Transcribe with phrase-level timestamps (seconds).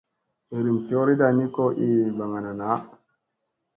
[0.55, 2.67] Iirim coriɗa ni ko ii ɓagana na.